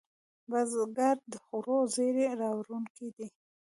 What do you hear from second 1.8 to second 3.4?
زېری راوړونکی دی